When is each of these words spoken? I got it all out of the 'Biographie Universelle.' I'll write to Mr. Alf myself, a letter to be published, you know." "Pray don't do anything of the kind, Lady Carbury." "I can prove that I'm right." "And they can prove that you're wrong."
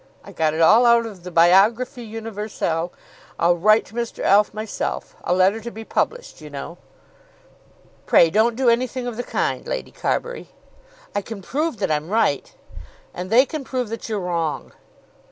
I 0.23 0.31
got 0.31 0.55
it 0.55 0.61
all 0.61 0.87
out 0.87 1.05
of 1.05 1.21
the 1.21 1.29
'Biographie 1.29 2.03
Universelle.' 2.09 2.91
I'll 3.37 3.55
write 3.55 3.85
to 3.85 3.93
Mr. 3.93 4.23
Alf 4.23 4.51
myself, 4.51 5.15
a 5.23 5.31
letter 5.31 5.61
to 5.61 5.69
be 5.69 5.85
published, 5.85 6.41
you 6.41 6.49
know." 6.49 6.79
"Pray 8.07 8.31
don't 8.31 8.55
do 8.55 8.67
anything 8.67 9.05
of 9.05 9.15
the 9.15 9.21
kind, 9.23 9.67
Lady 9.67 9.91
Carbury." 9.91 10.49
"I 11.13 11.21
can 11.21 11.43
prove 11.43 11.77
that 11.77 11.91
I'm 11.91 12.09
right." 12.09 12.51
"And 13.13 13.29
they 13.29 13.45
can 13.45 13.63
prove 13.63 13.89
that 13.89 14.09
you're 14.09 14.19
wrong." 14.21 14.71